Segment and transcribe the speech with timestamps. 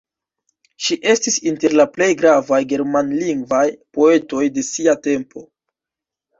[0.85, 3.63] Ŝi estis inter la plej gravaj germanlingvaj
[4.01, 5.49] poetoj de sia tempo.